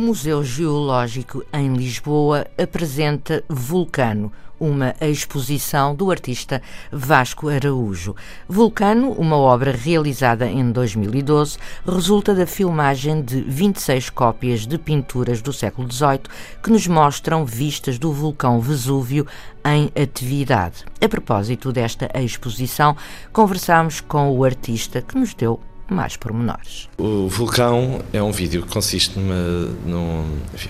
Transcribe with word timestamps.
O 0.00 0.02
Museu 0.02 0.42
Geológico 0.42 1.44
em 1.52 1.74
Lisboa 1.74 2.46
apresenta 2.56 3.44
Vulcano, 3.46 4.32
uma 4.58 4.94
exposição 4.98 5.94
do 5.94 6.10
artista 6.10 6.62
Vasco 6.90 7.50
Araújo. 7.50 8.16
Vulcano, 8.48 9.12
uma 9.12 9.36
obra 9.36 9.72
realizada 9.72 10.46
em 10.46 10.72
2012, 10.72 11.58
resulta 11.84 12.34
da 12.34 12.46
filmagem 12.46 13.20
de 13.20 13.42
26 13.42 14.08
cópias 14.08 14.66
de 14.66 14.78
pinturas 14.78 15.42
do 15.42 15.52
século 15.52 15.86
XVIII 15.92 16.22
que 16.62 16.70
nos 16.70 16.86
mostram 16.86 17.44
vistas 17.44 17.98
do 17.98 18.10
vulcão 18.10 18.58
Vesúvio 18.58 19.26
em 19.62 19.92
atividade. 20.02 20.86
A 20.98 21.08
propósito 21.10 21.70
desta 21.70 22.08
exposição, 22.14 22.96
conversámos 23.34 24.00
com 24.00 24.30
o 24.30 24.44
artista 24.44 25.02
que 25.02 25.18
nos 25.18 25.34
deu 25.34 25.60
mais 25.90 26.16
pormenores. 26.16 26.88
O 26.96 27.28
vulcão 27.28 28.00
é 28.12 28.22
um 28.22 28.30
vídeo 28.30 28.62
que 28.62 28.68
consiste 28.72 29.18
numa, 29.18 30.24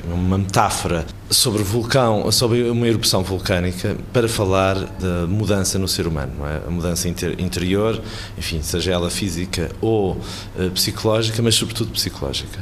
numa, 0.08 0.38
metáfora 0.38 1.06
sobre 1.28 1.62
vulcão, 1.62 2.32
sobre 2.32 2.70
uma 2.70 2.88
erupção 2.88 3.22
vulcânica 3.22 3.96
para 4.12 4.28
falar 4.28 4.76
da 4.76 5.26
mudança 5.26 5.78
no 5.78 5.86
ser 5.86 6.06
humano, 6.06 6.32
é? 6.46 6.66
a 6.66 6.70
mudança 6.70 7.06
inter, 7.06 7.38
interior, 7.38 8.00
enfim, 8.38 8.62
seja 8.62 8.92
ela 8.92 9.10
física 9.10 9.70
ou 9.80 10.12
uh, 10.12 10.70
psicológica, 10.72 11.42
mas 11.42 11.54
sobretudo 11.54 11.92
psicológica, 11.92 12.58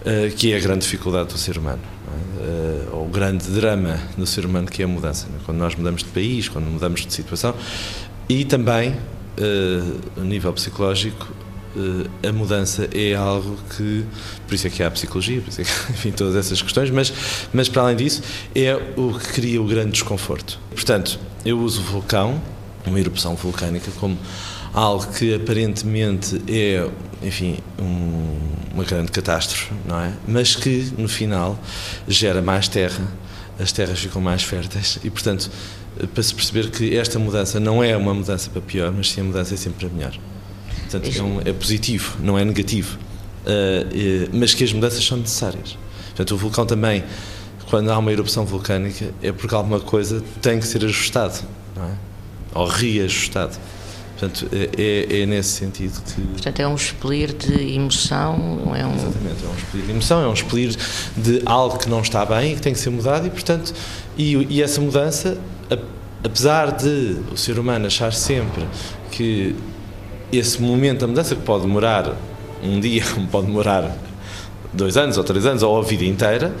uh, 0.00 0.34
que 0.34 0.52
é 0.52 0.56
a 0.56 0.60
grande 0.60 0.80
dificuldade 0.80 1.28
do 1.28 1.38
ser 1.38 1.58
humano. 1.58 1.82
É? 2.08 2.94
Uh, 2.94 3.02
o 3.04 3.08
grande 3.08 3.48
drama 3.50 4.00
do 4.16 4.26
ser 4.26 4.46
humano 4.46 4.66
que 4.66 4.80
é 4.80 4.86
a 4.86 4.88
mudança, 4.88 5.26
é? 5.26 5.44
quando 5.44 5.58
nós 5.58 5.74
mudamos 5.74 6.02
de 6.02 6.08
país, 6.08 6.48
quando 6.48 6.64
mudamos 6.64 7.04
de 7.04 7.12
situação 7.12 7.54
e 8.28 8.44
também, 8.44 8.96
a 10.16 10.20
nível 10.20 10.52
psicológico, 10.52 11.26
a 12.26 12.32
mudança 12.32 12.88
é 12.92 13.14
algo 13.14 13.56
que, 13.76 14.04
por 14.46 14.54
isso 14.54 14.66
é 14.66 14.70
que 14.70 14.82
há 14.82 14.88
a 14.88 14.90
psicologia, 14.90 15.40
por 15.40 15.50
isso 15.50 15.60
é 15.60 15.64
que, 15.64 15.70
enfim, 15.92 16.10
todas 16.10 16.36
essas 16.36 16.60
questões, 16.60 16.90
mas, 16.90 17.12
mas 17.52 17.68
para 17.68 17.82
além 17.82 17.96
disso, 17.96 18.22
é 18.54 18.74
o 18.96 19.18
que 19.18 19.32
cria 19.32 19.62
o 19.62 19.66
grande 19.66 19.92
desconforto. 19.92 20.58
Portanto, 20.70 21.18
eu 21.44 21.58
uso 21.58 21.80
o 21.80 21.84
vulcão, 21.84 22.40
uma 22.86 22.98
erupção 22.98 23.34
vulcânica, 23.36 23.90
como 23.98 24.18
algo 24.72 25.06
que 25.12 25.34
aparentemente 25.34 26.40
é, 26.48 26.88
enfim, 27.22 27.58
um, 27.78 28.38
uma 28.74 28.84
grande 28.84 29.10
catástrofe, 29.12 29.72
não 29.86 30.00
é? 30.00 30.12
Mas 30.26 30.54
que, 30.54 30.92
no 30.96 31.08
final, 31.08 31.58
gera 32.08 32.40
mais 32.40 32.68
terra, 32.68 33.04
as 33.58 33.72
terras 33.72 33.98
ficam 33.98 34.22
mais 34.22 34.42
férteis 34.42 34.98
e, 35.04 35.10
portanto, 35.10 35.50
para 36.14 36.22
se 36.22 36.34
perceber 36.34 36.70
que 36.70 36.96
esta 36.96 37.18
mudança 37.18 37.60
não 37.60 37.82
é 37.82 37.96
uma 37.96 38.14
mudança 38.14 38.48
para 38.48 38.62
pior, 38.62 38.92
mas 38.92 39.10
sim 39.10 39.20
a 39.20 39.24
mudança 39.24 39.54
é 39.54 39.56
sempre 39.56 39.86
para 39.86 39.94
melhor. 39.94 40.18
Portanto, 40.90 41.16
é, 41.16 41.22
um, 41.22 41.40
é 41.44 41.52
positivo, 41.52 42.16
não 42.20 42.38
é 42.38 42.44
negativo. 42.44 42.98
Uh, 43.42 44.28
mas 44.32 44.52
que 44.52 44.64
as 44.64 44.72
mudanças 44.72 45.04
são 45.04 45.16
necessárias. 45.16 45.78
Portanto, 46.08 46.34
o 46.34 46.36
vulcão 46.36 46.66
também, 46.66 47.04
quando 47.68 47.90
há 47.90 47.98
uma 47.98 48.12
erupção 48.12 48.44
vulcânica, 48.44 49.14
é 49.22 49.30
porque 49.32 49.54
alguma 49.54 49.80
coisa 49.80 50.22
tem 50.42 50.58
que 50.58 50.66
ser 50.66 50.84
ajustado, 50.84 51.40
não 51.76 51.84
é? 51.84 51.92
Ou 52.54 52.66
reajustado. 52.66 53.56
Portanto, 54.18 54.50
é, 54.52 54.68
é, 54.76 55.20
é 55.22 55.26
nesse 55.26 55.50
sentido 55.50 56.02
que. 56.02 56.20
Portanto, 56.20 56.60
é 56.60 56.68
um 56.68 56.74
expelir 56.74 57.32
de 57.32 57.74
emoção, 57.74 58.72
é 58.76 58.84
um. 58.84 58.94
Exatamente, 58.94 59.44
é 59.44 59.48
um 59.48 59.54
expelir 59.56 59.84
de 59.86 59.90
emoção, 59.92 60.22
é 60.22 60.28
um 60.28 60.32
expelir 60.34 60.76
de 61.16 61.42
algo 61.46 61.78
que 61.78 61.88
não 61.88 62.02
está 62.02 62.26
bem 62.26 62.52
e 62.52 62.54
que 62.56 62.60
tem 62.60 62.74
que 62.74 62.78
ser 62.78 62.90
mudado, 62.90 63.26
e, 63.26 63.30
portanto, 63.30 63.72
e, 64.18 64.34
e 64.50 64.62
essa 64.62 64.80
mudança, 64.80 65.38
apesar 66.22 66.72
de 66.72 67.16
o 67.32 67.36
ser 67.36 67.58
humano 67.58 67.86
achar 67.86 68.12
sempre 68.12 68.66
que 69.10 69.56
esse 70.32 70.60
momento 70.60 71.00
da 71.00 71.06
mudança 71.06 71.34
que 71.34 71.42
pode 71.42 71.62
demorar 71.62 72.16
um 72.62 72.78
dia, 72.80 73.02
pode 73.30 73.46
demorar 73.46 73.96
dois 74.72 74.96
anos 74.96 75.18
ou 75.18 75.24
três 75.24 75.46
anos 75.46 75.62
ou 75.62 75.78
a 75.78 75.82
vida 75.82 76.04
inteira, 76.04 76.54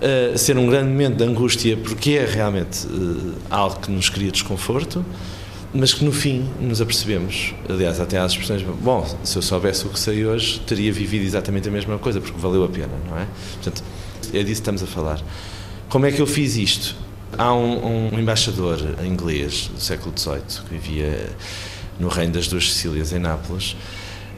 uh, 0.00 0.36
ser 0.36 0.58
um 0.58 0.66
grande 0.66 0.88
momento 0.88 1.16
de 1.16 1.24
angústia 1.24 1.76
porque 1.76 2.12
é 2.12 2.24
realmente 2.24 2.86
uh, 2.86 3.34
algo 3.50 3.80
que 3.80 3.90
nos 3.90 4.08
cria 4.08 4.30
desconforto, 4.30 5.04
mas 5.72 5.92
que 5.92 6.04
no 6.04 6.12
fim 6.12 6.48
nos 6.60 6.80
apercebemos, 6.80 7.54
aliás, 7.68 8.00
até 8.00 8.18
às 8.18 8.32
expressões, 8.32 8.62
bom, 8.62 9.06
se 9.22 9.36
eu 9.36 9.42
soubesse 9.42 9.86
o 9.86 9.90
que 9.90 9.98
sei 9.98 10.24
hoje, 10.24 10.60
teria 10.60 10.92
vivido 10.92 11.24
exatamente 11.24 11.68
a 11.68 11.72
mesma 11.72 11.98
coisa, 11.98 12.20
porque 12.20 12.38
valeu 12.38 12.64
a 12.64 12.68
pena, 12.68 12.92
não 13.08 13.18
é? 13.18 13.26
Portanto, 13.54 13.82
é 14.32 14.38
disso 14.38 14.44
que 14.44 14.52
estamos 14.52 14.82
a 14.82 14.86
falar. 14.86 15.20
Como 15.88 16.06
é 16.06 16.12
que 16.12 16.20
eu 16.20 16.26
fiz 16.26 16.56
isto? 16.56 16.96
Há 17.36 17.52
um, 17.52 18.14
um 18.14 18.18
embaixador 18.18 18.78
inglês 19.04 19.70
do 19.74 19.80
século 19.80 20.12
XVIII 20.16 20.40
que 20.66 20.74
vivia 20.74 21.30
no 21.98 22.08
Reino 22.08 22.32
das 22.32 22.48
Duas 22.48 22.72
Sicílias, 22.72 23.12
em 23.12 23.18
Nápoles, 23.18 23.76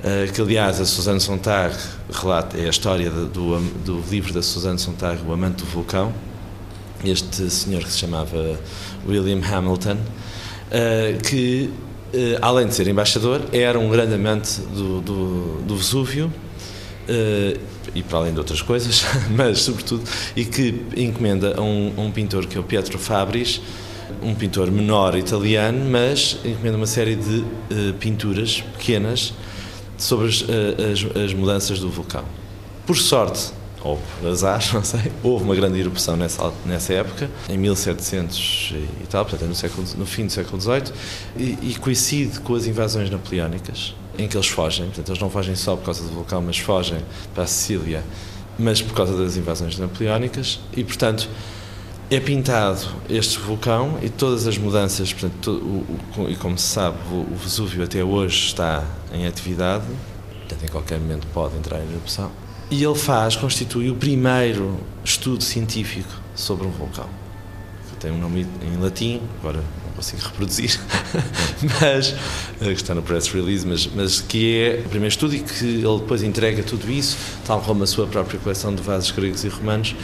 uh, 0.03 0.33
que 0.33 0.41
aliás 0.41 0.81
a 0.81 0.85
Suzanne 0.85 1.21
Sontag 1.21 1.75
relata, 2.13 2.57
é 2.57 2.67
a 2.67 2.71
história 2.71 3.11
do, 3.11 3.61
do 3.85 4.03
livro 4.11 4.33
da 4.33 4.43
Suzanne 4.43 4.79
Sontag, 4.79 5.21
O 5.27 5.33
Amante 5.33 5.65
do 5.65 5.65
Vulcão, 5.65 6.13
este 7.05 7.49
senhor 7.51 7.83
que 7.83 7.91
se 7.91 7.99
chamava 7.99 8.59
William 9.07 9.41
Hamilton, 9.45 9.97
uh, 9.97 11.23
que 11.23 11.71
uh, 12.15 12.39
além 12.41 12.67
de 12.67 12.75
ser 12.75 12.89
embaixador, 12.89 13.43
era 13.53 13.79
um 13.79 13.89
grande 13.89 14.15
amante 14.15 14.61
do, 14.61 15.01
do, 15.01 15.63
do 15.63 15.77
Vesúvio, 15.77 16.33
e 17.95 18.03
para 18.03 18.19
além 18.19 18.35
de 18.35 18.39
outras 18.39 18.61
coisas, 18.61 19.03
mas 19.35 19.61
sobretudo, 19.61 20.05
e 20.37 20.45
que 20.45 20.83
encomenda 20.95 21.55
a 21.57 21.63
um, 21.63 21.95
um 21.97 22.11
pintor 22.11 22.47
que 22.47 22.59
é 22.59 22.61
o 22.61 22.63
Pietro 22.63 22.99
Fabris, 22.99 23.63
um 24.23 24.35
pintor 24.35 24.71
menor 24.71 25.17
italiano, 25.17 25.85
mas 25.91 26.39
encomenda 26.45 26.77
uma 26.77 26.87
série 26.87 27.17
de 27.17 27.39
uh, 27.39 27.95
pinturas 27.99 28.61
pequenas 28.77 29.33
sobre 29.97 30.29
as, 30.29 30.41
uh, 30.43 30.47
as, 30.93 31.25
as, 31.25 31.35
mudanças 31.35 31.81
do 31.81 31.91
vulcão. 31.91 32.25
Por 32.87 32.97
sorte, 32.97 33.53
ou 33.83 33.99
por 34.21 34.29
azar, 34.29 34.63
não 34.73 34.83
sei, 34.83 35.13
houve 35.23 35.45
uma 35.45 35.55
grande 35.55 35.79
erupção 35.79 36.17
nessa, 36.17 36.53
nessa 36.65 36.93
época, 36.95 37.31
em 37.49 37.59
1700 37.59 38.75
e 39.03 39.07
tal, 39.07 39.25
portanto 39.25 39.45
é 39.45 39.49
no, 39.49 39.55
século, 39.55 39.87
no 39.97 40.07
fim 40.07 40.27
do 40.27 40.33
século 40.33 40.61
XVIII, 40.61 40.93
e, 41.37 41.59
e 41.71 41.75
coincide 41.77 42.41
com 42.41 42.55
as 42.55 42.67
invasões 42.67 43.11
napoleónicas, 43.11 43.95
em 44.19 44.27
que 44.27 44.37
eles 44.37 44.49
fogem, 44.49 44.87
portanto 44.87 45.09
eles 45.09 45.21
não 45.21 45.31
fogem 45.31 45.55
só 45.55 45.77
por 45.77 45.85
causa 45.85 46.03
do 46.03 46.11
vulcão, 46.11 46.43
mas 46.43 46.59
fogem 46.59 47.01
para 47.35 47.45
a 47.45 47.47
Sicília, 47.47 48.03
mas 48.59 48.83
por 48.83 48.95
causa 48.95 49.17
das 49.17 49.37
invasões 49.37 49.79
napoleónicas, 49.79 50.59
e 50.77 50.83
portanto 50.83 51.29
é 52.11 52.19
pintado 52.19 52.81
este 53.09 53.39
vulcão 53.39 53.99
e 54.03 54.09
todas 54.09 54.47
as 54.47 54.57
mudanças, 54.57 55.13
portanto, 55.13 55.51
o, 55.51 56.23
o, 56.23 56.31
e 56.31 56.37
como 56.37 56.57
se 56.59 56.67
sabe, 56.67 56.97
o, 57.13 57.35
Vesúvio 57.37 57.85
até 57.85 58.03
hoje 58.03 58.47
está 58.47 58.83
em 59.13 59.27
atividade, 59.27 59.85
portanto, 60.39 60.65
em 60.65 60.69
qualquer 60.69 60.99
momento 60.99 61.27
pode 61.35 61.57
entrar 61.57 61.79
em 61.81 61.91
erupção. 61.91 62.31
E 62.71 62.83
ele 62.83 62.95
faz, 62.95 63.37
constitui 63.37 63.91
o 63.91 63.95
primeiro 63.95 64.79
estudo 65.05 65.43
científico 65.43 66.13
sobre 66.35 66.67
um 66.67 66.71
vulcão. 66.71 67.09
Tem 68.01 68.13
um 68.13 68.19
nome 68.19 68.47
em 68.63 68.81
latim, 68.81 69.21
agora 69.41 69.63
consigo 69.99 70.23
reproduzir, 70.23 70.79
mas 71.81 72.15
que 72.61 72.73
está 72.73 72.95
no 72.95 73.03
press 73.03 73.29
release, 73.29 73.67
mas, 73.67 73.87
mas 73.95 74.21
que 74.21 74.61
é 74.61 74.83
o 74.87 74.89
primeiro 74.89 75.09
estudo 75.09 75.35
e 75.35 75.41
que 75.41 75.65
ele 75.65 75.99
depois 75.99 76.23
entrega 76.23 76.63
tudo 76.63 76.89
isso, 76.91 77.17
tal 77.45 77.61
como 77.61 77.83
a 77.83 77.87
sua 77.87 78.07
própria 78.07 78.39
coleção 78.39 78.73
de 78.73 78.81
vasos 78.81 79.11
gregos 79.11 79.43
e 79.45 79.49
romanos, 79.49 79.97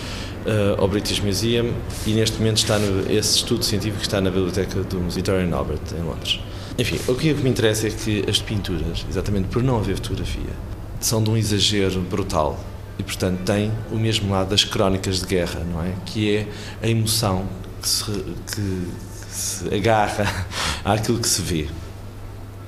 uh, 0.44 0.80
ao 0.80 0.88
British 0.88 1.20
Museum 1.20 1.72
e 2.06 2.12
neste 2.12 2.38
momento 2.38 2.56
está 2.56 2.78
no, 2.78 3.10
esse 3.10 3.36
estudo 3.36 3.64
científico 3.64 4.02
está 4.02 4.20
na 4.20 4.30
biblioteca 4.30 4.82
do 4.82 5.08
Victorian 5.08 5.54
Albert 5.54 5.80
em 5.96 6.02
Londres. 6.02 6.40
Enfim, 6.76 6.98
o 7.06 7.14
que 7.14 7.32
me 7.34 7.50
interessa 7.50 7.86
é 7.86 7.90
que 7.90 8.24
as 8.28 8.40
pinturas, 8.40 9.06
exatamente 9.08 9.46
por 9.46 9.62
não 9.62 9.78
haver 9.78 9.94
fotografia, 9.94 10.50
são 10.98 11.22
de 11.22 11.30
um 11.30 11.36
exagero 11.36 12.00
brutal 12.00 12.58
e 12.98 13.02
portanto 13.04 13.40
têm 13.44 13.70
o 13.92 13.96
mesmo 13.96 14.32
lado 14.32 14.50
das 14.50 14.64
crónicas 14.64 15.20
de 15.20 15.26
guerra, 15.26 15.60
não 15.60 15.82
é? 15.82 15.92
Que 16.04 16.36
é 16.36 16.48
a 16.82 16.88
emoção 16.88 17.46
que 17.80 17.88
se, 17.88 18.10
que 18.10 18.88
se 19.34 19.74
agarra 19.74 20.46
àquilo 20.84 21.18
que 21.18 21.28
se 21.28 21.42
vê. 21.42 21.68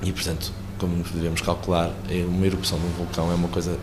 E 0.01 0.11
portanto, 0.11 0.51
como 0.77 1.03
devemos 1.13 1.41
calcular, 1.41 1.91
é 2.09 2.23
uma 2.25 2.45
erupção 2.45 2.77
de 2.77 2.85
um 2.85 2.89
vulcão 2.89 3.31
é 3.31 3.35
uma 3.35 3.47
coisa 3.47 3.77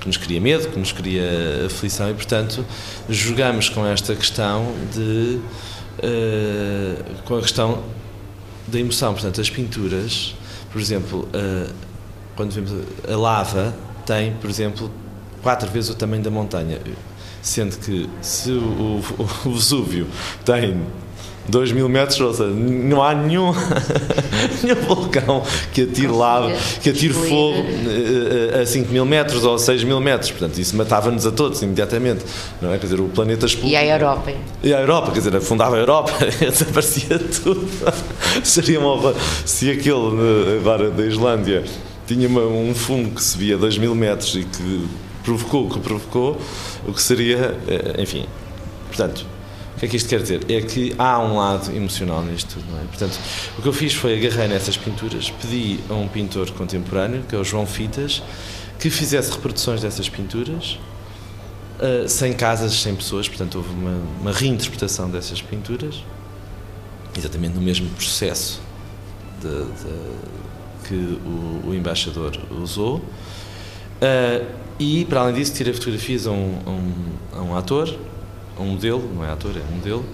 que 0.00 0.06
nos 0.06 0.16
cria 0.16 0.40
medo, 0.40 0.68
que 0.68 0.78
nos 0.78 0.92
cria 0.92 1.66
aflição 1.66 2.10
e, 2.10 2.14
portanto, 2.14 2.64
jogamos 3.08 3.68
com 3.68 3.86
esta 3.86 4.14
questão 4.14 4.66
de. 4.92 5.40
Uh, 6.02 7.22
com 7.24 7.36
a 7.36 7.42
questão 7.42 7.82
da 8.66 8.78
emoção. 8.78 9.12
Portanto, 9.12 9.40
as 9.40 9.50
pinturas, 9.50 10.34
por 10.72 10.80
exemplo, 10.80 11.28
uh, 11.34 11.72
quando 12.34 12.52
vemos 12.52 12.72
a 13.06 13.16
lava, 13.16 13.74
tem, 14.06 14.32
por 14.34 14.48
exemplo, 14.48 14.90
quatro 15.42 15.68
vezes 15.70 15.90
o 15.90 15.94
tamanho 15.94 16.22
da 16.22 16.30
montanha. 16.30 16.80
Sendo 17.42 17.76
que 17.78 18.08
se 18.22 18.50
o, 18.50 19.02
o, 19.18 19.28
o 19.48 19.52
Vesúvio 19.52 20.06
tem 20.44 20.80
2 21.50 21.72
mil 21.72 21.88
metros, 21.88 22.20
ou 22.20 22.32
seja, 22.32 22.50
não 22.50 23.02
há 23.02 23.14
nenhum, 23.14 23.52
nenhum 24.62 24.76
vulcão 24.86 25.42
que 25.72 25.82
atire 25.82 26.12
lava, 26.12 26.52
que 26.82 26.90
atire 26.90 27.12
fogo 27.12 27.58
eh, 27.58 28.56
eh, 28.56 28.62
a 28.62 28.66
5 28.66 28.92
mil 28.92 29.04
metros 29.04 29.44
ou 29.44 29.58
6 29.58 29.84
mil 29.84 30.00
metros. 30.00 30.30
Portanto, 30.30 30.58
isso 30.58 30.76
matava-nos 30.76 31.26
a 31.26 31.32
todos 31.32 31.60
imediatamente. 31.62 32.24
Não 32.60 32.72
é? 32.72 32.78
Quer 32.78 32.86
dizer, 32.86 33.00
o 33.00 33.08
planeta 33.08 33.46
explodiu. 33.46 33.72
E 33.72 33.76
a 33.76 33.86
Europa? 33.86 34.32
E 34.62 34.74
a 34.74 34.80
Europa, 34.80 35.12
quer 35.12 35.18
dizer, 35.18 35.36
afundava 35.36 35.76
a 35.76 35.78
Europa, 35.78 36.12
desaparecia 36.40 37.18
tudo. 37.18 37.68
Seria 38.44 38.80
uma 38.80 38.92
horror. 38.92 39.14
Se 39.44 39.70
aquele 39.70 40.58
agora 40.58 40.90
da 40.90 41.04
Islândia 41.04 41.64
tinha 42.06 42.28
uma, 42.28 42.42
um 42.42 42.74
fumo 42.74 43.10
que 43.10 43.22
subia 43.22 43.56
a 43.56 43.58
2 43.58 43.78
mil 43.78 43.94
metros 43.94 44.34
e 44.34 44.44
que 44.44 44.88
provocou 45.22 45.66
o 45.66 45.70
que 45.70 45.78
provocou, 45.78 46.40
o 46.86 46.92
que 46.92 47.02
seria, 47.02 47.56
eh, 47.68 48.02
enfim. 48.02 48.26
Portanto, 48.88 49.26
que 49.80 49.86
é 49.86 49.88
que 49.88 49.96
isto 49.96 50.08
quer 50.10 50.20
dizer? 50.20 50.50
É 50.50 50.60
que 50.60 50.94
há 50.98 51.18
um 51.18 51.38
lado 51.38 51.74
emocional 51.74 52.22
nisto 52.22 52.54
tudo, 52.54 52.70
não 52.70 52.78
é? 52.78 52.84
Portanto, 52.84 53.18
o 53.58 53.62
que 53.62 53.68
eu 53.68 53.72
fiz 53.72 53.94
foi 53.94 54.14
agarrei 54.14 54.46
nessas 54.46 54.76
pinturas, 54.76 55.30
pedi 55.30 55.80
a 55.88 55.94
um 55.94 56.06
pintor 56.06 56.50
contemporâneo, 56.50 57.22
que 57.26 57.34
é 57.34 57.38
o 57.38 57.42
João 57.42 57.64
Fitas, 57.64 58.22
que 58.78 58.90
fizesse 58.90 59.32
reproduções 59.32 59.80
dessas 59.80 60.06
pinturas, 60.06 60.78
uh, 61.78 62.06
sem 62.06 62.34
casas, 62.34 62.74
sem 62.74 62.94
pessoas, 62.94 63.26
portanto 63.26 63.54
houve 63.56 63.70
uma, 63.70 64.02
uma 64.20 64.32
reinterpretação 64.32 65.10
dessas 65.10 65.40
pinturas, 65.40 66.04
exatamente 67.16 67.54
no 67.54 67.62
mesmo 67.62 67.88
processo 67.90 68.60
de, 69.40 69.48
de 69.48 70.88
que 70.88 70.94
o, 70.94 71.68
o 71.68 71.74
embaixador 71.74 72.38
usou. 72.50 72.96
Uh, 72.96 74.46
e, 74.78 75.04
para 75.06 75.20
além 75.20 75.34
disso, 75.34 75.54
tirei 75.54 75.72
fotografias 75.72 76.26
a 76.26 76.30
um, 76.30 76.58
a, 76.66 76.70
um, 76.70 76.94
a 77.32 77.42
um, 77.42 77.56
ator, 77.56 77.94
a 78.60 78.62
um 78.62 78.72
modelo, 78.72 79.10
não 79.14 79.24
é 79.24 79.30
ator, 79.30 79.56
é 79.56 79.72
um 79.72 79.76
modelo, 79.76 80.04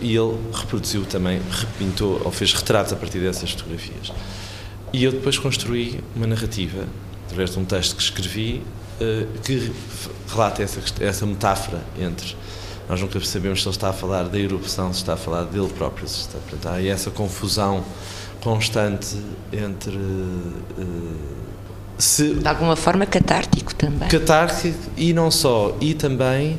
e 0.00 0.16
ele 0.16 0.36
reproduziu 0.52 1.04
também, 1.04 1.40
repintou, 1.50 2.20
ou 2.24 2.32
fez 2.32 2.52
retratos 2.52 2.92
a 2.92 2.96
partir 2.96 3.20
dessas 3.20 3.52
fotografias. 3.52 4.12
E 4.92 5.04
eu 5.04 5.12
depois 5.12 5.38
construí 5.38 6.00
uma 6.14 6.26
narrativa, 6.26 6.86
através 7.24 7.50
de 7.50 7.58
um 7.58 7.64
texto 7.64 7.96
que 7.96 8.02
escrevi, 8.02 8.62
uh, 9.00 9.40
que 9.40 9.72
relata 10.28 10.62
essa, 10.62 10.80
essa 11.00 11.24
metáfora 11.24 11.80
entre. 11.98 12.36
Nós 12.88 13.00
nunca 13.00 13.18
sabemos 13.20 13.62
se 13.62 13.68
ele 13.68 13.76
está 13.76 13.90
a 13.90 13.92
falar 13.92 14.24
da 14.24 14.38
erupção, 14.38 14.92
se 14.92 14.98
está 14.98 15.14
a 15.14 15.16
falar 15.16 15.44
dele 15.44 15.68
próprio. 15.68 16.06
Se 16.08 16.22
está, 16.22 16.38
portanto, 16.38 16.66
há 16.66 16.82
essa 16.82 17.10
confusão 17.10 17.84
constante 18.42 19.16
entre. 19.52 19.96
Uh, 19.96 21.51
se, 22.02 22.34
de 22.34 22.48
alguma 22.48 22.74
forma 22.74 23.06
catártico 23.06 23.72
também. 23.76 24.08
Catártico 24.08 24.90
e 24.96 25.12
não 25.12 25.30
só, 25.30 25.76
e 25.80 25.94
também 25.94 26.58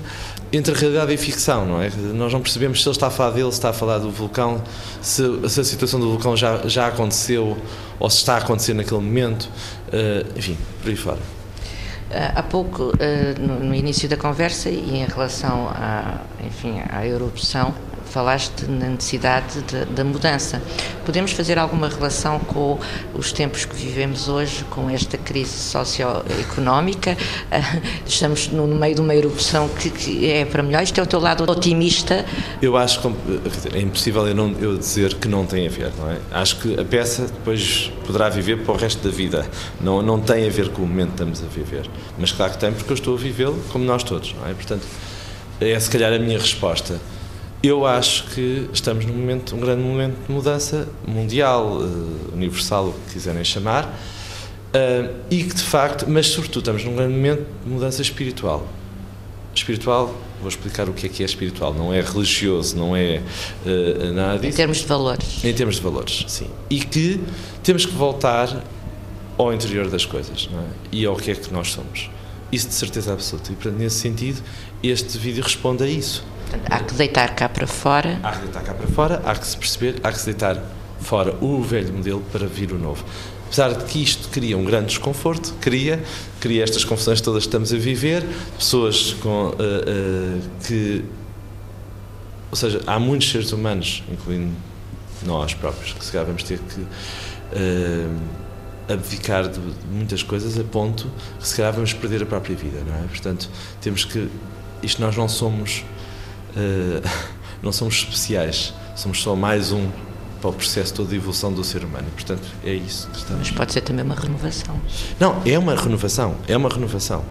entre 0.54 0.74
realidade 0.74 1.12
e 1.12 1.18
ficção, 1.18 1.66
não 1.66 1.82
é? 1.82 1.90
Nós 2.14 2.32
não 2.32 2.40
percebemos 2.40 2.82
se 2.82 2.88
ele 2.88 2.96
está 2.96 3.08
a 3.08 3.10
falar 3.10 3.32
dele, 3.32 3.52
se 3.52 3.58
está 3.58 3.70
a 3.72 3.74
falar 3.74 3.98
do 3.98 4.10
vulcão, 4.10 4.64
se, 5.02 5.24
se 5.50 5.60
a 5.60 5.64
situação 5.64 6.00
do 6.00 6.12
vulcão 6.12 6.38
já, 6.38 6.62
já 6.66 6.88
aconteceu 6.88 7.58
ou 8.00 8.10
se 8.10 8.18
está 8.18 8.36
a 8.36 8.38
acontecer 8.38 8.74
naquele 8.74 9.02
momento, 9.02 9.50
uh, 9.90 10.38
enfim, 10.38 10.58
por 10.82 10.90
aí 10.90 10.96
fora. 10.96 11.18
Uh, 11.18 12.32
há 12.36 12.44
pouco, 12.44 12.84
uh, 12.84 13.42
no, 13.42 13.60
no, 13.66 13.76
início 13.76 14.08
da 14.08 14.16
conversa 14.16 14.70
e 14.70 14.96
em 14.96 15.06
relação 15.06 15.68
à, 15.70 16.22
enfim, 16.46 16.82
à 16.90 17.06
erupção, 17.06 17.74
falaste 18.14 18.68
na 18.68 18.90
necessidade 18.90 19.62
de, 19.64 19.86
da 19.86 20.04
mudança. 20.04 20.62
Podemos 21.04 21.32
fazer 21.32 21.58
alguma 21.58 21.90
relação 21.90 22.38
com 22.38 22.80
os 23.16 23.32
tempos 23.32 23.66
que 23.66 23.76
vivemos 23.76 24.30
hoje, 24.30 24.64
com 24.66 24.88
esta 24.88 25.18
crise 25.18 25.58
socioeconómica? 25.58 27.18
Estamos 28.06 28.50
no 28.50 28.68
meio 28.68 28.94
de 28.94 29.02
uma 29.02 29.16
erupção 29.16 29.68
que, 29.68 29.90
que 29.90 30.30
é 30.30 30.46
para 30.46 30.62
melhor. 30.62 30.84
Isto 30.84 31.00
é 31.00 31.04
o 31.04 31.08
teu 31.08 31.20
lado 31.20 31.44
otimista? 31.50 32.24
Eu 32.62 32.78
acho 32.78 33.02
que 33.02 33.08
é 33.76 33.82
impossível 33.82 34.28
eu, 34.28 34.36
não, 34.36 34.52
eu 34.60 34.78
dizer 34.78 35.16
que 35.16 35.28
não 35.28 35.44
tem 35.48 35.66
a 35.66 35.70
ver, 35.72 35.92
não 35.98 36.12
é? 36.12 36.18
Acho 36.32 36.60
que 36.60 36.80
a 36.80 36.86
peça 36.86 37.24
depois 37.24 37.92
poderá 38.06 38.30
viver 38.30 38.64
para 38.64 38.74
o 38.76 38.78
resto 38.78 39.04
da 39.04 39.14
vida. 39.14 39.50
Não, 39.82 40.04
não 40.04 40.22
tem 40.22 40.46
a 40.46 40.52
ver 40.52 40.70
com 40.70 40.84
o 40.84 40.88
momento 40.88 41.08
que 41.08 41.14
estamos 41.14 41.44
a 41.44 41.48
viver. 41.48 41.90
Mas 42.20 42.32
claro 42.32 42.52
que 42.52 42.60
tem, 42.60 42.72
porque 42.72 42.92
eu 42.92 42.96
estou 42.96 43.16
a 43.16 43.18
vivê-lo 43.18 43.60
como 43.72 43.84
nós 43.84 44.04
todos, 44.04 44.36
não 44.40 44.48
é? 44.48 44.54
Portanto, 44.54 44.86
é 45.60 45.80
se 45.80 45.90
calhar 45.90 46.14
a 46.14 46.20
minha 46.20 46.38
resposta. 46.38 47.00
Eu 47.64 47.86
acho 47.86 48.26
que 48.26 48.68
estamos 48.74 49.06
num 49.06 49.14
momento, 49.14 49.56
um 49.56 49.60
grande 49.62 49.82
momento 49.82 50.28
de 50.28 50.34
mudança 50.34 50.86
mundial, 51.08 51.78
uh, 51.78 52.34
universal, 52.34 52.88
o 52.88 52.92
que 52.92 53.14
quiserem 53.14 53.42
chamar, 53.42 53.86
uh, 53.86 55.16
e 55.32 55.46
que 55.46 55.56
de 55.56 55.64
facto, 55.64 56.06
mas 56.10 56.28
sobretudo 56.28 56.60
estamos 56.60 56.84
num 56.84 56.94
grande 56.94 57.14
momento 57.14 57.48
de 57.64 57.70
mudança 57.70 58.02
espiritual. 58.02 58.68
Espiritual, 59.56 60.14
vou 60.42 60.50
explicar 60.50 60.90
o 60.90 60.94
que 60.94 61.06
é 61.06 61.10
que 61.10 61.24
é 61.24 61.26
espiritual, 61.26 61.74
não 61.74 61.94
é 61.94 62.02
religioso, 62.02 62.76
não 62.76 62.98
é 62.98 63.22
uh, 63.66 64.12
nada 64.12 64.40
disso. 64.40 64.50
Em 64.50 64.58
termos 64.58 64.78
de 64.80 64.86
valores. 64.86 65.46
Em 65.46 65.54
termos 65.54 65.76
de 65.78 65.82
valores, 65.82 66.26
sim. 66.28 66.50
E 66.70 66.82
que 66.82 67.22
temos 67.64 67.86
que 67.86 67.94
voltar 67.94 68.62
ao 69.38 69.54
interior 69.54 69.90
das 69.90 70.06
coisas 70.06 70.50
é? 70.54 70.68
e 70.92 71.06
ao 71.06 71.16
que 71.16 71.32
é 71.32 71.36
que 71.36 71.54
nós 71.54 71.72
somos. 71.72 72.10
Isso 72.52 72.68
de 72.68 72.74
certeza 72.74 73.14
absoluta. 73.14 73.54
E, 73.54 73.56
portanto, 73.56 73.80
nesse 73.80 74.02
sentido, 74.02 74.44
este 74.84 75.18
vídeo 75.18 75.42
responde 75.42 75.82
a 75.82 75.88
isso 75.88 76.33
há 76.70 76.80
que 76.80 76.94
deitar 76.94 77.36
cá 77.36 77.50
para 77.50 77.68
fora. 77.68 78.20
Há 78.24 78.32
que 78.32 78.42
deitar 78.44 78.64
cá 78.64 78.74
para 78.74 78.88
fora, 78.88 79.22
há 79.26 79.36
que 79.36 79.46
se 79.46 79.58
perceber, 79.58 80.00
há 80.04 80.12
que 80.12 80.20
se 80.20 80.26
deitar 80.26 80.62
fora 81.00 81.36
o 81.42 81.62
velho 81.62 81.94
modelo 81.94 82.22
para 82.32 82.48
vir 82.48 82.72
o 82.72 82.78
novo. 82.78 83.04
Apesar 83.46 83.74
de 83.74 83.84
que 83.86 84.02
isto 84.02 84.30
cria 84.30 84.58
um 84.58 84.64
grande 84.64 84.88
desconforto, 84.88 85.54
cria, 85.62 86.04
cria 86.40 86.64
estas 86.64 86.84
confusões 86.84 87.22
todas 87.22 87.44
que 87.44 87.50
estamos 87.50 87.72
a 87.72 87.78
viver, 87.78 88.26
pessoas 88.58 89.14
com, 89.22 89.50
uh, 89.50 89.52
uh, 89.52 90.42
que. 90.66 91.06
Ou 92.50 92.58
seja, 92.58 92.82
há 92.88 93.00
muitos 93.00 93.30
seres 93.30 93.52
humanos, 93.52 94.04
incluindo 94.12 94.52
nós 95.24 95.54
próprios, 95.54 95.94
que 95.94 96.04
se 96.04 96.12
calhar 96.12 96.26
vamos 96.26 96.44
ter 96.44 96.60
que. 96.60 96.82
Uh, 96.82 98.44
abdicar 98.90 99.48
de 99.48 99.60
muitas 99.90 100.22
coisas 100.24 100.60
a 100.60 100.64
ponto 100.64 101.10
que 101.40 101.48
se 101.48 101.56
calhar 101.56 101.72
vamos 101.72 101.94
perder 101.94 102.24
a 102.24 102.26
própria 102.26 102.54
vida, 102.54 102.84
não 102.86 102.94
é? 102.96 103.08
Portanto, 103.08 103.50
temos 103.80 104.04
que 104.04 104.28
isto 104.82 105.02
nós 105.02 105.16
não 105.16 105.30
somos 105.30 105.86
não 107.62 107.72
somos 107.72 107.96
especiais, 107.96 108.74
somos 108.96 109.22
só 109.22 109.36
mais 109.36 109.72
um 109.72 109.90
para 110.42 110.50
o 110.50 110.54
processo 110.54 110.94
todo 110.94 111.08
de 111.08 111.16
evolução 111.16 111.54
do 111.54 111.64
ser 111.64 111.84
humano. 111.86 112.08
Portanto, 112.14 112.44
é 112.66 112.74
isso 112.74 113.08
que 113.10 113.18
estamos. 113.18 113.50
Mas 113.50 113.58
pode 113.58 113.72
ser 113.72 113.82
também 113.82 114.04
uma 114.04 114.16
renovação. 114.16 114.80
Não, 115.20 115.42
é 115.46 115.58
uma 115.58 115.74
renovação, 115.74 116.36
é 116.48 116.58
uma 116.58 116.70
renovação. 116.70 117.24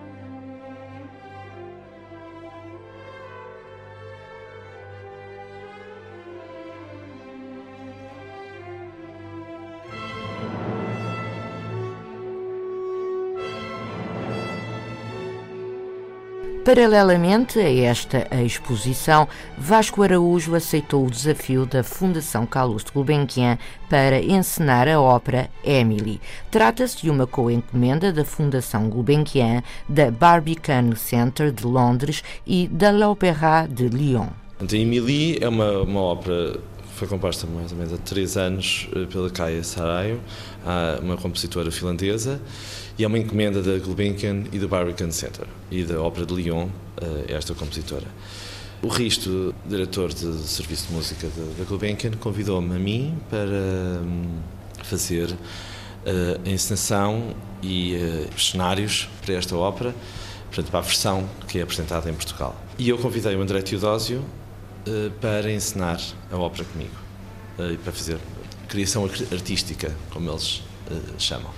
Paralelamente 16.64 17.58
a 17.58 17.68
esta 17.68 18.28
exposição, 18.40 19.26
Vasco 19.58 20.00
Araújo 20.00 20.54
aceitou 20.54 21.04
o 21.04 21.10
desafio 21.10 21.66
da 21.66 21.82
Fundação 21.82 22.46
Calouste 22.46 22.92
Gulbenkian 22.92 23.58
para 23.90 24.22
encenar 24.22 24.86
a 24.86 25.00
ópera 25.00 25.50
Emily. 25.64 26.20
Trata-se 26.52 27.02
de 27.02 27.10
uma 27.10 27.26
co-encomenda 27.26 28.12
da 28.12 28.24
Fundação 28.24 28.88
Gulbenkian, 28.88 29.60
da 29.88 30.08
Barbican 30.12 30.94
Center 30.94 31.50
de 31.50 31.66
Londres 31.66 32.22
e 32.46 32.68
da 32.68 32.92
L'Opéra 32.92 33.66
de 33.68 33.88
Lyon. 33.88 34.28
Então, 34.60 34.78
Emily 34.78 35.38
é 35.40 35.48
uma, 35.48 35.82
uma 35.82 36.00
ópera 36.00 36.60
foi 37.02 37.08
composta 37.08 37.48
mais 37.48 37.72
ou 37.72 37.78
menos 37.78 37.92
há 37.92 37.96
três 37.96 38.36
anos 38.36 38.88
eh, 38.94 39.06
pela 39.06 39.28
Kaya 39.28 39.64
Sarayo, 39.64 40.20
uma 41.02 41.16
compositora 41.16 41.68
finlandesa, 41.72 42.40
e 42.96 43.02
é 43.02 43.06
uma 43.08 43.18
encomenda 43.18 43.60
da 43.60 43.76
Gulbenkian 43.78 44.44
e 44.52 44.58
do 44.60 44.68
Barbican 44.68 45.10
Center 45.10 45.46
e 45.68 45.82
da 45.82 46.00
Ópera 46.00 46.24
de 46.24 46.32
Lyon, 46.32 46.68
eh, 47.00 47.34
esta 47.34 47.54
compositora. 47.54 48.06
O 48.80 48.86
Risto, 48.86 49.52
diretor 49.66 50.14
de 50.14 50.32
serviço 50.46 50.86
de 50.88 50.94
música 50.94 51.26
da 51.58 51.64
Gulbenkian, 51.64 52.12
convidou-me 52.20 52.76
a 52.76 52.78
mim 52.78 53.18
para 53.28 54.00
hum, 54.00 54.38
fazer 54.84 55.34
eh, 56.06 56.38
a 56.46 56.48
encenação 56.48 57.34
e 57.60 57.96
eh, 57.96 58.28
os 58.36 58.50
cenários 58.50 59.08
para 59.26 59.34
esta 59.34 59.56
ópera, 59.56 59.92
portanto, 60.52 60.70
para 60.70 60.78
a 60.78 60.82
versão 60.82 61.28
que 61.48 61.58
é 61.58 61.62
apresentada 61.62 62.08
em 62.08 62.14
Portugal. 62.14 62.54
E 62.78 62.88
eu 62.88 62.96
convidei 62.96 63.34
o 63.34 63.40
André 63.40 63.60
Teodósio 63.60 64.24
para 65.20 65.50
encenar 65.50 66.00
a 66.30 66.36
ópera 66.36 66.64
comigo, 66.64 66.94
e 67.72 67.76
para 67.76 67.92
fazer 67.92 68.18
criação 68.68 69.04
artística, 69.04 69.94
como 70.10 70.30
eles 70.30 70.62
chamam. 71.18 71.50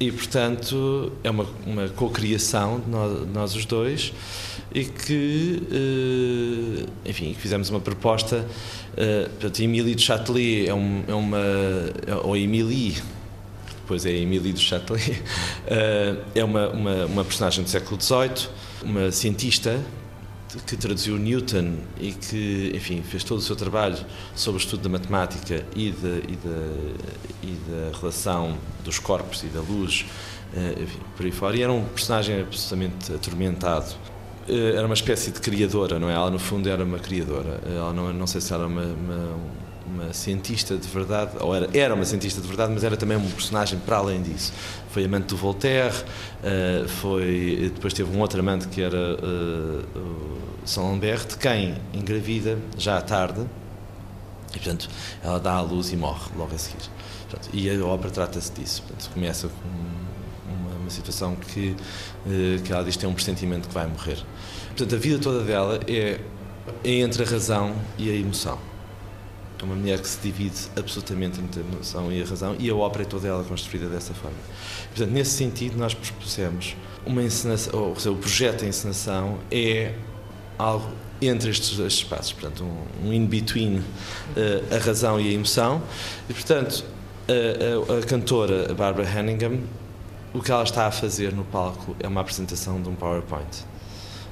E, 0.00 0.12
portanto, 0.12 1.12
é 1.24 1.30
uma, 1.30 1.46
uma 1.66 1.88
cocriação 1.88 2.78
de 2.80 2.88
nós, 2.88 3.28
nós 3.28 3.54
os 3.54 3.64
dois 3.64 4.12
e 4.72 4.84
que, 4.84 5.62
enfim, 7.04 7.34
fizemos 7.34 7.70
uma 7.70 7.80
proposta. 7.80 8.46
Portanto, 8.94 9.60
Emily 9.60 9.94
de 9.94 10.02
Châtelet 10.02 10.68
é, 10.68 10.74
um, 10.74 11.04
é 11.08 11.14
uma. 11.14 11.38
ou 12.22 12.36
Emily, 12.36 12.96
depois 13.80 14.04
é 14.04 14.12
Emily 14.12 14.52
de 14.52 14.60
Châtelet, 14.60 15.22
é 16.34 16.44
uma, 16.44 16.68
uma, 16.68 17.06
uma, 17.06 17.24
personagem 17.24 17.64
do 17.64 17.70
século 17.70 18.00
XVIII, 18.00 18.48
uma 18.82 19.10
cientista 19.10 19.80
que 20.66 20.76
traduziu 20.76 21.16
Newton 21.18 21.76
e 22.00 22.12
que, 22.12 22.72
enfim, 22.74 23.02
fez 23.02 23.22
todo 23.22 23.38
o 23.38 23.42
seu 23.42 23.54
trabalho 23.54 23.98
sobre 24.34 24.60
o 24.60 24.62
estudo 24.62 24.82
da 24.82 24.88
matemática 24.88 25.64
e 25.76 25.90
da, 25.90 26.08
e 26.08 26.36
da, 26.36 26.66
e 27.42 27.58
da 27.68 27.98
relação 27.98 28.56
dos 28.82 28.98
corpos 28.98 29.42
e 29.42 29.46
da 29.46 29.60
luz, 29.60 30.06
eh, 30.54 30.74
enfim, 30.82 31.00
por 31.16 31.26
aí 31.26 31.32
fora. 31.32 31.56
E 31.56 31.62
era 31.62 31.72
um 31.72 31.84
personagem 31.84 32.40
absolutamente 32.40 33.12
atormentado. 33.12 33.94
Eh, 34.48 34.74
era 34.74 34.86
uma 34.86 34.94
espécie 34.94 35.30
de 35.30 35.40
criadora, 35.40 35.98
não 35.98 36.08
é? 36.08 36.14
Ela, 36.14 36.30
no 36.30 36.38
fundo, 36.38 36.68
era 36.68 36.82
uma 36.82 36.98
criadora. 36.98 37.60
Ela 37.66 37.92
não, 37.92 38.12
não 38.12 38.26
sei 38.26 38.40
se 38.40 38.52
era 38.52 38.66
uma, 38.66 38.82
uma 38.82 39.36
uma 39.92 40.12
cientista 40.12 40.76
de 40.76 40.86
verdade, 40.88 41.32
ou 41.40 41.54
era, 41.54 41.68
era 41.76 41.94
uma 41.94 42.04
cientista 42.04 42.40
de 42.40 42.46
verdade, 42.46 42.72
mas 42.72 42.84
era 42.84 42.96
também 42.96 43.16
um 43.16 43.30
personagem 43.30 43.78
para 43.78 43.96
além 43.96 44.22
disso. 44.22 44.52
Foi 44.90 45.04
amante 45.04 45.26
do 45.26 45.36
Voltaire, 45.36 45.94
uh, 45.94 46.88
foi, 46.88 47.70
depois 47.74 47.92
teve 47.92 48.14
um 48.14 48.20
outro 48.20 48.40
amante 48.40 48.68
que 48.68 48.82
era 48.82 48.96
uh, 48.96 49.84
Saint 50.64 50.88
Lambert, 50.88 51.26
de 51.26 51.36
quem 51.38 51.76
engravida 51.92 52.58
já 52.76 52.98
à 52.98 53.02
tarde, 53.02 53.40
e 54.50 54.58
portanto 54.58 54.88
ela 55.22 55.38
dá 55.38 55.52
à 55.52 55.60
luz 55.60 55.92
e 55.92 55.96
morre 55.96 56.30
logo 56.36 56.54
a 56.54 56.58
seguir. 56.58 56.88
Portanto, 57.28 57.50
e 57.52 57.68
a 57.68 57.84
obra 57.84 58.10
trata-se 58.10 58.52
disso. 58.52 58.82
Portanto, 58.82 59.10
começa 59.12 59.48
com 59.48 59.68
uma, 60.50 60.76
uma 60.76 60.90
situação 60.90 61.34
que, 61.36 61.76
uh, 62.26 62.62
que 62.62 62.72
ela 62.72 62.84
diz 62.84 62.96
que 62.96 63.00
tem 63.00 63.08
um 63.08 63.14
pressentimento 63.14 63.68
que 63.68 63.74
vai 63.74 63.86
morrer. 63.86 64.18
Portanto, 64.68 64.94
a 64.94 64.98
vida 64.98 65.18
toda 65.18 65.44
dela 65.44 65.80
é 65.86 66.20
entre 66.84 67.22
a 67.22 67.26
razão 67.26 67.74
e 67.98 68.10
a 68.10 68.14
emoção. 68.14 68.67
É 69.60 69.64
uma 69.64 69.74
mulher 69.74 70.00
que 70.00 70.06
se 70.06 70.18
divide 70.18 70.56
absolutamente 70.76 71.40
entre 71.40 71.60
a 71.60 71.64
emoção 71.64 72.12
e 72.12 72.22
a 72.22 72.24
razão 72.24 72.54
e 72.58 72.70
a 72.70 72.74
ópera 72.74 73.02
é 73.02 73.06
toda 73.06 73.26
ela 73.26 73.42
construída 73.42 73.88
dessa 73.88 74.14
forma. 74.14 74.36
Portanto, 74.90 75.10
nesse 75.10 75.32
sentido, 75.32 75.76
nós 75.76 75.94
propusemos 75.94 76.76
uma 77.04 77.22
encenação, 77.22 77.80
ou 77.80 77.96
seja, 77.96 78.12
o 78.12 78.16
projeto 78.16 78.60
de 78.60 78.66
encenação 78.66 79.38
é 79.50 79.94
algo 80.56 80.88
entre 81.20 81.50
estes 81.50 81.76
dois 81.76 81.94
espaços, 81.94 82.32
portanto, 82.32 82.64
um, 82.64 83.08
um 83.08 83.12
in-between 83.12 83.78
uh, 83.78 83.84
a 84.74 84.78
razão 84.78 85.20
e 85.20 85.28
a 85.28 85.32
emoção. 85.32 85.82
E, 86.30 86.32
portanto, 86.32 86.84
a, 87.28 87.92
a, 87.92 87.98
a 87.98 88.02
cantora 88.02 88.72
Barbara 88.74 89.08
Hanningham, 89.08 89.60
o 90.32 90.40
que 90.40 90.52
ela 90.52 90.62
está 90.62 90.86
a 90.86 90.90
fazer 90.90 91.32
no 91.32 91.44
palco 91.44 91.96
é 91.98 92.06
uma 92.06 92.20
apresentação 92.20 92.80
de 92.80 92.88
um 92.88 92.94
PowerPoint. 92.94 93.64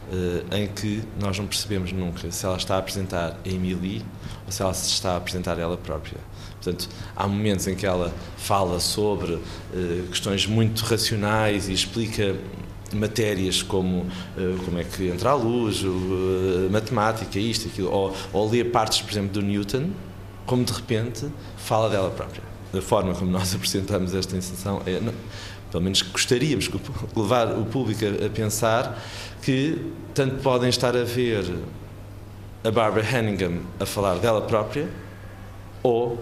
Uh, 0.09 0.55
em 0.55 0.69
que 0.69 1.03
nós 1.21 1.37
não 1.37 1.49
percebemos 1.49 1.91
nunca 1.91 2.31
se 2.31 2.47
ela 2.47 2.57
está 2.57 2.77
a 2.77 2.79
apresentar 2.79 3.41
a 3.45 3.49
Emily 3.49 4.05
ou 4.45 4.53
se 4.53 4.63
ela 4.63 4.73
se 4.73 4.89
está 4.89 5.15
a 5.15 5.17
apresentar 5.17 5.59
ela 5.59 5.77
própria. 5.77 6.19
Portanto, 6.63 6.89
há 7.17 7.27
momentos 7.27 7.67
em 7.67 7.75
que 7.75 7.85
ela 7.85 8.15
fala 8.37 8.79
sobre 8.79 9.33
uh, 9.33 9.43
questões 10.09 10.47
muito 10.47 10.85
racionais 10.85 11.69
e 11.69 11.73
explica 11.73 12.37
matérias 12.93 13.63
como 13.63 14.03
uh, 14.03 14.65
como 14.65 14.79
é 14.79 14.85
que 14.85 15.09
entra 15.09 15.31
a 15.31 15.35
luz, 15.35 15.83
matemática, 16.71 17.37
isto, 17.39 17.67
aquilo, 17.67 17.91
ou, 17.91 18.15
ou 18.33 18.49
lê 18.49 18.63
partes, 18.63 19.03
por 19.03 19.11
exemplo, 19.11 19.33
do 19.33 19.43
Newton, 19.43 19.91
como 20.47 20.65
de 20.65 20.73
repente 20.73 21.27
fala 21.57 21.91
dela 21.91 22.11
própria. 22.11 22.43
Da 22.73 22.81
forma 22.81 23.15
como 23.15 23.31
nós 23.31 23.55
apresentamos 23.57 24.15
esta 24.15 24.41
sensação 24.41 24.83
é, 24.87 25.01
não, 25.01 25.13
pelo 25.71 25.83
menos 25.83 26.03
gostaríamos 26.03 26.65
de 26.65 26.81
levar 27.17 27.49
o 27.59 27.65
público 27.65 28.05
a, 28.05 28.27
a 28.27 28.31
pensar 28.31 29.03
que 29.43 29.93
tanto 30.15 30.43
podem 30.43 30.69
estar 30.69 30.97
a 30.97 31.05
ver 31.05 31.45
a 32.65 32.71
Barbara 32.71 33.07
Hanningham 33.07 33.61
a 33.79 33.87
falar 33.87 34.17
dela 34.19 34.41
própria 34.43 34.89
ou 35.83 36.19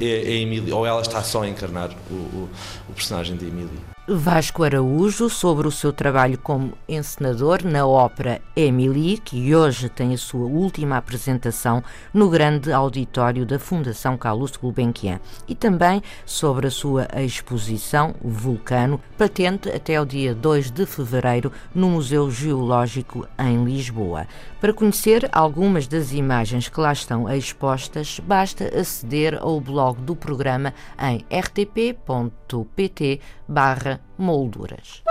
é, 0.00 0.04
é 0.04 0.36
Emily, 0.36 0.70
ou 0.72 0.86
ela 0.86 1.00
está 1.00 1.22
só 1.22 1.42
a 1.42 1.48
encarnar 1.48 1.90
o, 2.10 2.14
o, 2.14 2.50
o 2.88 2.92
personagem 2.92 3.36
de 3.36 3.46
Emily. 3.46 3.78
Vasco 4.12 4.64
Araújo 4.64 5.30
sobre 5.30 5.68
o 5.68 5.70
seu 5.70 5.92
trabalho 5.92 6.36
como 6.36 6.72
encenador 6.88 7.64
na 7.64 7.86
ópera 7.86 8.42
Emily, 8.56 9.18
que 9.18 9.54
hoje 9.54 9.88
tem 9.88 10.12
a 10.12 10.18
sua 10.18 10.46
última 10.46 10.96
apresentação 10.96 11.80
no 12.12 12.28
grande 12.28 12.72
auditório 12.72 13.46
da 13.46 13.56
Fundação 13.56 14.16
Carlos 14.16 14.56
Gulbenkian, 14.56 15.20
e 15.46 15.54
também 15.54 16.02
sobre 16.26 16.66
a 16.66 16.72
sua 16.72 17.06
exposição 17.24 18.12
Vulcano, 18.20 19.00
patente 19.16 19.70
até 19.70 20.00
o 20.00 20.04
dia 20.04 20.34
2 20.34 20.72
de 20.72 20.86
fevereiro 20.86 21.52
no 21.72 21.90
Museu 21.90 22.28
Geológico 22.32 23.28
em 23.38 23.62
Lisboa. 23.62 24.26
Para 24.60 24.72
conhecer 24.72 25.28
algumas 25.30 25.86
das 25.86 26.12
imagens 26.12 26.68
que 26.68 26.80
lá 26.80 26.92
estão 26.92 27.30
expostas, 27.30 28.20
basta 28.20 28.76
aceder 28.76 29.38
ao 29.40 29.60
blog 29.60 30.00
do 30.00 30.16
programa 30.16 30.74
em 30.98 31.24
rtp.pt 31.30 33.20
barra 33.46 33.99
molduras. 34.18 35.02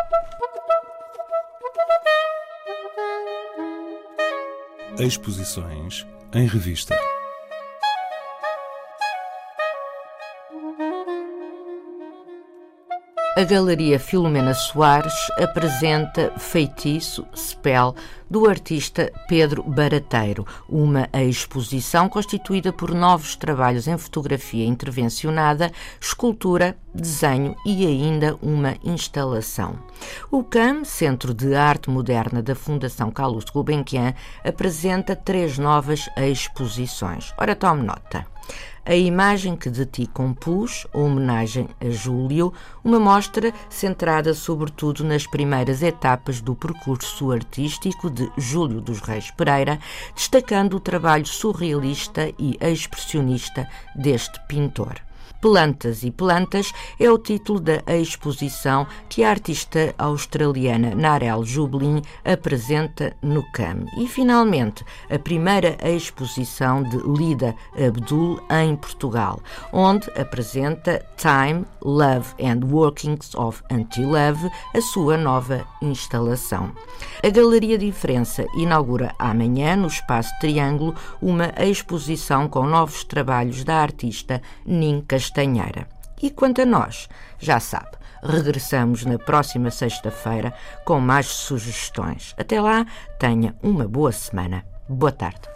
Exposições 4.98 6.06
em 6.34 6.46
revista. 6.46 6.96
A 13.40 13.44
Galeria 13.46 13.98
Filomena 13.98 14.54
Soares 14.54 15.14
apresenta 15.38 16.34
Feitiço, 16.38 17.26
Spell, 17.34 17.96
do 18.30 18.50
artista 18.50 19.14
Pedro 19.30 19.64
Barateiro, 19.64 20.46
uma 20.68 21.08
exposição 21.14 22.10
constituída 22.10 22.74
por 22.74 22.94
novos 22.94 23.38
trabalhos 23.38 23.88
em 23.88 23.98
fotografia 23.98 24.66
intervencionada, 24.66 25.72
escultura, 26.02 26.76
desenho 26.94 27.56
e 27.66 27.88
ainda 27.88 28.38
uma 28.42 28.76
instalação. 28.84 29.80
O 30.30 30.44
CAM, 30.44 30.84
Centro 30.84 31.34
de 31.34 31.56
Arte 31.56 31.90
Moderna 31.90 32.42
da 32.44 32.56
Fundação 32.56 33.10
Carlos 33.10 33.46
Gulbenkian, 33.46 34.16
apresenta 34.44 35.16
três 35.16 35.58
novas 35.58 36.10
exposições. 36.18 37.34
Ora, 37.38 37.56
tome 37.56 37.84
nota. 37.84 38.28
A 38.86 38.96
imagem 38.96 39.56
que 39.56 39.70
de 39.70 39.86
ti 39.86 40.08
compus, 40.08 40.88
homenagem 40.94 41.70
a 41.80 41.90
Júlio, 41.90 42.52
uma 42.84 43.00
mostra 43.00 43.54
centrada 43.70 44.34
sobretudo 44.34 45.04
nas 45.04 45.28
primeiras 45.28 45.84
etapas 45.84 46.42
do 46.42 46.56
percurso 46.56 47.32
artístico 47.32 48.10
de 48.10 48.32
Júlio 48.38 48.82
dos 48.82 49.00
Reis 49.00 49.30
Pereira, 49.32 49.80
destacando 50.16 50.78
o 50.78 50.80
trabalho 50.80 51.26
surrealista 51.26 52.32
e 52.40 52.58
expressionista 52.62 53.68
deste 53.96 54.40
pintor. 54.48 55.09
Plantas 55.42 56.04
e 56.04 56.12
Plantas 56.12 56.74
é 57.00 57.10
o 57.10 57.18
título 57.18 57.62
da 57.62 57.82
exposição 57.88 58.86
que 59.08 59.24
a 59.24 59.30
artista 59.30 59.96
australiana 59.98 60.94
Narelle 60.94 61.46
Jublin 61.46 62.02
apresenta 62.26 63.16
no 63.22 63.42
CAM. 63.54 63.86
E, 63.98 64.06
finalmente, 64.06 64.84
a 65.10 65.18
primeira 65.18 65.78
exposição 65.82 66.84
de 66.84 66.98
Lida 66.98 67.56
Abdul 67.74 68.42
em 68.50 68.76
Portugal, 68.76 69.40
onde 69.72 70.10
apresenta 70.20 71.06
Time, 71.16 71.66
Love 71.82 72.34
and 72.44 72.66
Workings 72.66 73.34
of 73.38 73.64
Anti-Love, 73.72 74.50
a 74.76 74.82
sua 74.82 75.16
nova 75.16 75.66
instalação. 75.82 76.72
A 77.24 77.30
Galeria 77.30 77.78
Diferença 77.78 78.46
inaugura 78.58 79.16
amanhã, 79.18 79.78
no 79.78 79.88
Espaço 79.88 80.32
Triângulo, 80.42 80.94
uma 81.22 81.54
exposição 81.58 82.50
com 82.50 82.66
novos 82.66 83.06
trabalhos 83.06 83.64
da 83.64 83.78
artista 83.78 84.42
Nin 84.66 85.02
Castanheira. 85.02 85.29
Castanheira. 85.30 85.88
E 86.22 86.30
quanto 86.32 86.62
a 86.62 86.66
nós, 86.66 87.08
já 87.38 87.60
sabe, 87.60 87.92
regressamos 88.22 89.06
na 89.06 89.18
próxima 89.18 89.70
sexta-feira 89.70 90.54
com 90.84 91.00
mais 91.00 91.28
sugestões. 91.28 92.36
Até 92.38 92.60
lá, 92.60 92.86
tenha 93.20 93.56
uma 93.62 93.88
boa 93.88 94.12
semana. 94.12 94.66
Boa 94.88 95.12
tarde. 95.12 95.48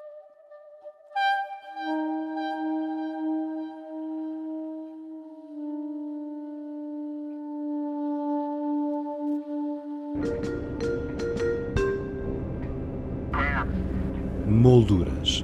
Molduras 14.45 15.43